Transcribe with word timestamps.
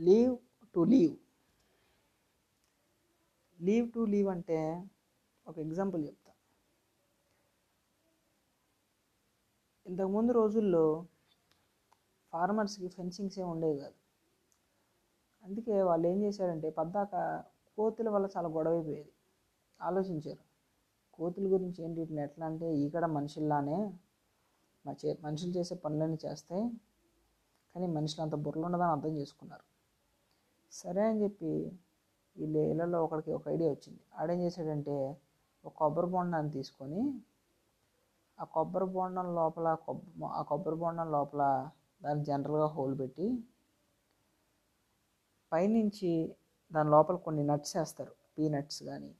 Leave 0.00 0.38
to 0.74 0.80
live. 0.80 1.16
Leave 3.60 3.92
to 3.92 4.00
live 4.00 4.28
అంటే 4.28 4.88
ఒక 5.46 5.58
example 5.58 6.06
చెప్తా. 6.06 6.32
ఇంతకుముందు 9.86 10.32
రోజుల్లో 10.32 11.06
ఫార్మర్స్కి 12.32 12.88
ఫెన్సింగ్స్ 12.88 13.38
ఏమి 13.38 13.50
ఉండేవి 13.50 13.78
కాదు. 13.78 13.94
అందుకే 15.44 15.82
వాళ్ళు 15.82 16.08
ఏం 16.08 16.22
చేశారంటే 16.22 16.70
పద్దాక 16.70 17.44
కోతుల 17.76 18.08
వల్ల 18.08 18.28
చాలా 18.36 18.48
గొడవ 18.48 18.72
అయిపోయేది. 18.72 19.12
ఆలోచించారు. 19.82 20.42
కోతుల 21.12 21.52
గురించి 21.52 21.84
ఏంటి? 21.84 22.00
వీటిని 22.00 22.22
ఎట్లా 22.22 22.46
అంటే 22.46 22.76
ఇక్కడ 22.76 23.04
మనుషుల్లానే 23.06 23.98
మా 24.86 24.94
చే 25.04 25.18
మనుషులు 25.20 25.50
చేసే 25.50 25.74
పనులన్నీ 25.74 26.18
చేస్తాయి 26.24 26.70
కానీ 27.74 27.86
మనుషులు 27.86 28.22
అంత 28.22 28.34
బుర్రలు 28.34 28.64
ఉండదని 28.64 28.90
అర్థం 28.90 29.16
చేసుకున్నారు. 29.16 29.79
సరే 30.72 31.02
అని 31.10 31.18
చెప్పి 31.22 31.52
వీళ్ళ 32.36 32.56
ఇళ్ళలో 32.72 32.98
ఒకడికి 33.06 33.30
ఒక 33.38 33.44
ఐడియా 33.48 33.70
వచ్చింది. 33.70 34.00
ఆడేం 34.18 34.38
చేశాడంటే 34.44 34.96
ఒక 35.64 35.72
కొబ్బరి 35.80 36.08
బొండాన్ని 36.14 36.50
తీసుకొని 36.50 37.00
ఆ 38.38 38.44
కొబ్బరి 38.54 38.86
బొండం 38.94 39.26
లోపల 39.38 39.68
కొబ్బ 39.86 40.24
ఆ 40.38 40.42
కొబ్బరి 40.50 40.76
బొండం 40.76 41.08
లోపల 41.12 41.42
దాన్ని 42.02 42.22
జనరల్గా 42.24 42.68
హోల్ 42.76 42.94
పెట్టి 43.00 43.26
పైనుంచి 45.52 46.12
దాని 46.70 46.90
లోపల 46.90 47.16
కొన్ని 47.26 47.42
నట్స్ 47.50 47.74
వేస్తారు. 47.76 48.14
పీనట్స్ 48.36 48.80
కానీ 48.82 49.10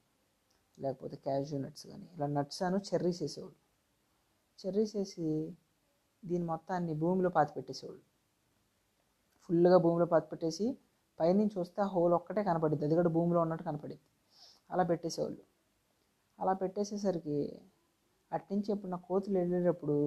లేకపోతే 0.77 1.15
క్యాష్యూ 1.25 1.57
నట్స్ 1.59 1.85
కానీ 1.87 2.07
ఇలా 2.15 2.27
నట్స్ 2.37 2.61
అను 2.63 2.77
చెర్రీస్ 2.89 3.19
వేసేవాళ్ళు. 3.23 3.57
చెర్రీస్ 4.59 4.93
వేసి 4.95 5.25
దీని 6.23 6.45
మొత్తాన్ని 6.45 6.93
భూమిలో 7.03 7.29
పాతి 7.29 7.51
పెట్టేసేవాళ్ళు 7.53 8.03
ఫుల్గా 9.49 9.77
భూమిలో 9.77 10.07
పాతి 10.13 10.27
పెట్టేసి 10.31 10.65
పైనుంచి 11.21 11.59
వస్తే 11.59 11.81
ఆ 11.81 11.87
హోల్ 11.87 12.13
ఒక్కటే 12.13 12.41
కనపడుద్ది. 12.43 12.85
అది 12.85 12.95
కూడా 12.95 13.09
భూమిలో 13.09 13.41
ఉన్నట్టు 13.41 13.63
కనపడుద్ది. 13.63 14.05
అలా 14.69 14.83
పెట్టేసేవాళ్ళు. 14.83 15.41
అలా 16.39 16.53
పెట్టేసేసరికి 16.53 17.37
అట్నుంచి 18.31 18.69
ఎప్పుడు 18.71 18.91
నా 18.91 18.97
కోతులు 19.07 19.37
వెళ్ళేటప్పుడు 19.37 19.97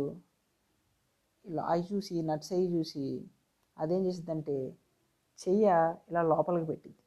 ఇలా 1.45 1.63
అవి 1.63 1.83
చూసి 1.91 2.15
నట్స్ 2.23 2.53
అవి 2.53 2.67
చూసి 2.75 3.05
అదేం 3.77 4.07
చేసిద్దంటే 4.07 4.57
చెయ్య 5.39 5.67
ఇలా 6.11 6.23
లోపలికి 6.23 6.67
పెట్టింది 6.67 7.01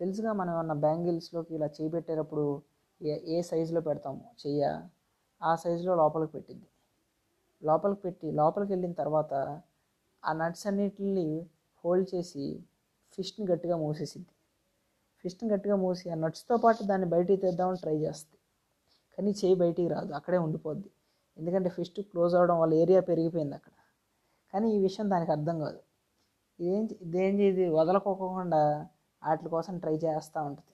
తెలుసుగా 0.00 0.32
మనం 0.32 0.52
ఏమన్నా 0.54 0.74
బ్యాంగిల్స్లోకి 0.74 1.52
ఇలా 1.54 1.66
చేయి 1.66 1.90
పెట్టేటప్పుడు 1.90 2.44
ఏ 3.00 3.14
ఏ 3.34 3.42
సైజులో 3.42 3.80
పెడతాము 3.80 4.22
చెయ్య? 4.42 4.62
ఆ 5.42 5.50
సైజులో 5.54 5.94
లోపలికి 5.94 6.32
పెట్టింది 6.32 6.68
లోపలికి 7.62 8.00
పెట్టి 8.00 8.28
లోపలికి 8.32 8.70
వెళ్ళిన 8.72 8.92
తర్వాత 8.92 9.32
ఆ 10.22 10.32
నట్స్ 10.32 10.66
అన్నిటిని 10.66 11.28
హోల్డ్ 11.84 12.08
చేసి 12.14 12.46
ఫిష్ని 13.18 13.44
గట్టిగా 13.46 13.76
మూసేసిద్ది 13.76 14.32
ఫిష్ని 15.24 15.46
గట్టిగా 15.52 15.76
మూసి 15.76 16.10
ఆ 16.10 16.14
నట్స్తో 16.14 16.56
పాటు 16.56 16.82
దాన్ని 16.82 17.06
బయటికి 17.06 17.38
తెద్దామని 17.42 17.80
ట్రై 17.84 17.96
చేస్తుంది 18.04 18.38
కానీ 19.14 19.30
చేయి 19.40 19.56
బయటికి 19.62 19.88
రాదు 19.88 20.12
అక్కడే 20.12 20.38
ఉండిపోద్ది. 20.38 20.88
ఎందుకంటే 21.36 21.68
ఫిష్ 21.76 21.92
క్లోజ్ 22.10 22.34
అవ్వడం 22.34 22.56
వల్ల 22.60 22.74
ఏరియా 22.74 23.00
పెరిగిపోయింది 23.00 23.54
అక్కడ. 23.54 23.74
కానీ 24.54 24.66
ఈ 24.76 24.78
విషయం 24.84 25.06
దానికి 25.12 25.32
అర్థం 25.36 25.56
కాదు. 25.64 25.80
ఇదేం 26.58 26.84
ఇదేం 27.06 27.34
ఇది 27.48 27.64
వదలకోకుండా 27.78 28.60
వాటి 29.22 29.50
కోసం 29.54 29.74
ట్రై 29.78 29.96
చేస్తూ 30.04 30.38
ఉంటుంది. 30.48 30.72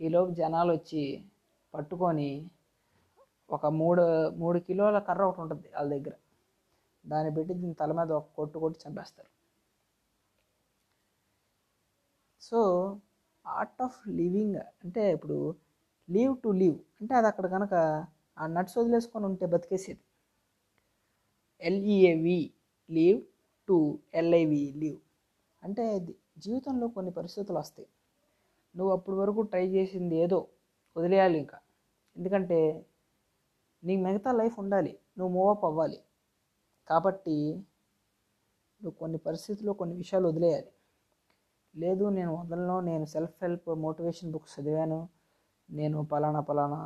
ఈలోపు 0.00 0.32
జనాలు 0.40 0.70
వచ్చి 0.72 1.02
పట్టుకొని 1.74 2.30
ఒక 3.50 3.66
మూడు 3.80 4.04
మూడు 4.42 4.58
కిలోల 4.58 4.98
కర్ర 5.08 5.22
ఒకటి 5.22 5.40
ఉంటుంది 5.42 5.68
వాళ్ళ 5.76 5.88
దగ్గర. 5.96 6.14
దాన్ని 7.04 7.30
పెట్టి 7.36 7.52
దీని 7.54 7.74
తల 7.74 7.92
మీద 7.92 8.10
ఒక 8.12 8.28
కొట్టు 8.38 8.56
కొట్టి 8.58 8.78
చంపేస్తారు. 8.84 9.30
సో 12.46 12.60
ఆర్ట్ 13.44 13.80
ఆఫ్ 13.82 13.98
లివింగ్ 14.18 14.56
అంటే 14.84 15.02
ఇప్పుడు 15.12 15.38
లీవ్ 16.08 16.34
టు 16.44 16.48
లీవ్ 16.60 16.78
అంటే 17.00 17.12
అది 17.14 17.28
అక్కడ 17.32 17.46
కనుక 17.46 17.74
ఆ 18.38 18.46
నట్స్ 18.46 18.76
వదిలేసుకొని 18.78 19.24
ఉంటే 19.26 19.46
బతికేసేది. 19.46 20.02
L E A V 21.62 22.40
leave 22.88 23.20
to 23.68 23.76
L I V 24.14 24.64
live 24.82 24.98
అంటే 25.62 25.84
జీవితంలో 26.38 26.86
కొన్ని 26.88 27.12
పరిస్థితులు 27.12 27.58
వస్తాయి. 27.58 27.88
నువ్వు 28.74 28.92
అప్పటి 28.92 29.16
వరకు 29.16 29.40
ట్రై 29.42 29.64
చేసింది 29.68 30.16
ఏదో 30.24 30.38
వదిలేయాలి 30.96 31.36
ఇంకా. 31.38 31.58
ఎందుకంటే 32.16 32.58
నీకు 33.82 34.00
మిగతా 34.06 34.30
లైఫ్ 34.32 34.56
ఉండాలి 34.58 34.92
నువ్వు 35.18 35.32
మూవ్ 35.34 35.50
అప్ 35.54 35.64
అవ్వాలి. 35.64 35.98
కాబట్టి 36.90 37.36
నువ్వు 38.80 38.96
కొన్ని 38.98 39.18
పరిస్థితుల్లో 39.18 39.72
కొన్ని 39.72 39.94
విషయాలు 39.96 40.26
వదిలేయాలి. 40.28 40.70
లేదు 41.76 42.04
నేను 42.08 42.34
వదలను 42.34 42.80
నేను 42.80 43.04
సెల్ఫ్ 43.04 43.34
హెల్ప్ 43.42 43.68
మోటివేషన్ 43.76 44.32
బుక్స్ 44.32 44.60
చదివాను. 44.60 45.08
నేను 45.70 46.04
పలానా 46.04 46.40
పలానా 46.40 46.78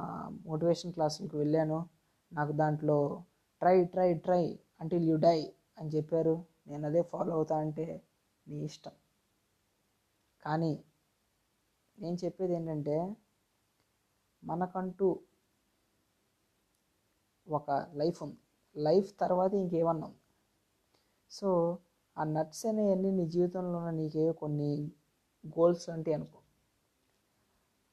మోటివేషన్ 0.46 0.92
క్లాసులకు 0.92 1.38
వెళ్ళాను. 1.38 1.88
నాకు 2.32 2.52
దాంట్లో 2.52 3.24
try 3.60 3.84
try 3.84 4.14
try 4.14 4.58
until 4.80 5.04
you 5.04 5.16
die 5.16 5.52
అని 5.78 5.88
చెప్పారు. 5.88 6.44
నేను 6.66 6.86
అదే 6.86 7.02
ఫాలో 7.02 7.34
అవుతా 7.34 7.58
అంటే 7.58 8.02
నీ 8.48 8.64
ఇష్టం. 8.64 8.92
కానీ 10.42 10.84
నేను 11.98 12.16
చెప్పేది 12.24 12.54
ఏంటంటే 12.54 13.16
మనకంటూ 14.44 15.20
ఒక 17.48 17.70
లైఫ్ 17.94 18.22
ఉంది. 18.22 18.38
లైఫ్ 18.76 19.20
తర్వాత 19.20 19.54
ఇంకేమన్నా 19.54 20.06
ఉంది. 20.06 20.18
సో 21.30 21.78
ఆ 22.18 22.24
నట్స్ 22.24 22.66
అనేవన్నీ 22.66 23.10
నీ 23.10 23.26
జీవితంలో 23.26 23.78
ఉన్న 23.78 23.90
నీకే 23.90 24.32
కొన్ని 24.32 24.90
గోల్స్ 25.46 25.88
అంటే 25.88 26.12
అనుకో. 26.12 26.40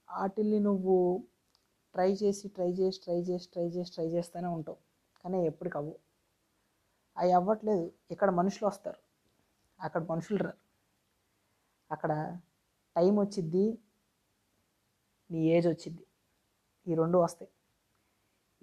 వాటిల్ని 0.09 0.59
నువ్వు 0.59 1.23
ట్రై 1.94 2.13
చేసి 2.13 2.47
ట్రై 2.47 2.72
చేసి 2.72 3.01
ట్రై 3.01 3.22
చేసి 3.22 3.50
ట్రై 3.51 3.69
చేసి 3.69 3.91
ట్రై 3.91 4.07
చేస్తూనే 4.07 4.47
ఉంటావు. 4.47 4.78
కానీ 5.23 5.45
ఎప్పటికి 5.45 5.78
అవ్వు 5.78 5.95
అవి 7.17 7.31
అవ్వట్లేదు. 7.31 7.91
ఇక్కడ 8.11 8.29
మనుషులు 8.29 8.67
వస్తారు. 8.67 9.00
అక్కడ 9.81 10.05
మనుషులు 10.09 10.38
రారు. 10.38 10.57
అక్కడ 11.91 12.39
టైం 12.95 13.19
వచ్చిద్ది 13.19 13.79
నీ 15.31 15.39
ఏజ్ 15.47 15.67
వచ్చిద్ది. 15.67 16.05
ఈ 16.88 16.95
రెండు 16.95 17.17
వస్తాయి. 17.17 17.51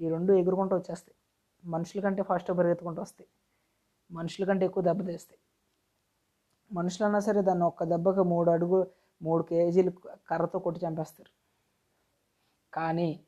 ఈ 0.01 0.09
రెండు 0.09 0.33
ఎగురుకుంటూ 0.33 0.77
వచ్చేస్తాయి. 0.77 1.17
మనుషుల 1.65 2.01
కంటే 2.01 2.23
ఫాస్ట్గా 2.23 2.57
పరిగెత్తుకుంటూ 2.57 3.03
వస్తాయి. 3.03 3.29
మనుషుల 4.11 4.45
కంటే 4.45 4.65
ఎక్కువ 4.67 4.83
దెబ్బ 4.85 5.07
తీస్తాయి. 5.07 5.41
మనుషులన్నా 6.73 7.21
సరే 7.21 7.43
దాన్ని 7.43 7.65
ఒక్క 7.65 7.85
దెబ్బకి 7.85 8.21
మూడు 8.21 8.51
అడుగు 8.51 8.91
మూడు 9.23 9.43
కేజీలు 9.43 9.91
కర్రతో 10.31 10.59
కొట్టి 10.59 10.87
చంపేస్తారు. 10.87 11.33
కానీ 12.73 13.25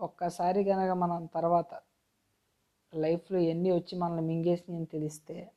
ఒక్కసారి 0.00 0.64
కనుక 0.64 0.90
మనం 0.90 1.26
తర్వాత 1.26 1.80
లైఫ్లో 2.94 3.38
ఎన్ని 3.38 3.70
వచ్చి 3.72 3.98
మనల్ని 3.98 4.22
మింగేసినాయని 4.22 4.86
తెలిస్తే 4.86 5.52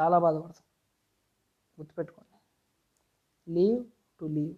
చాలా 0.00 0.18
బాధపడతాం. 0.18 0.66
గుర్తుపెట్టుకోండి. 1.78 2.36
Leave 3.50 3.84
to 4.20 4.24
live. 4.24 4.56